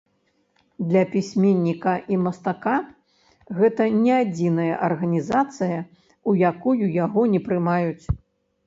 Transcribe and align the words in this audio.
Для 0.91 1.01
пісьменніка 1.15 1.93
і 2.15 2.17
мастака 2.23 2.73
гэта 3.61 3.89
не 4.01 4.13
адзіная 4.23 4.69
арганізацыя, 4.89 5.79
у 6.31 6.37
якую 6.53 6.85
яго 7.05 7.21
не 7.37 7.49
прымаюць. 7.51 8.05